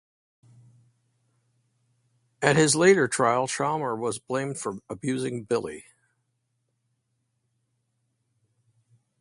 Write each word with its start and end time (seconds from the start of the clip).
At 2.41 2.55
his 2.55 2.75
later 2.75 3.07
trial, 3.07 3.45
Chalmer 3.47 3.95
was 3.95 4.17
blamed 4.17 4.57
for 4.57 4.79
abusing 4.89 5.43
Billy. 5.43 5.85